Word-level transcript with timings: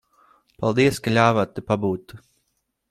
Paldies, 0.63 0.97
ka 1.09 1.15
ļāvāt 1.19 1.55
te 1.59 1.67
pabūt. 1.71 2.19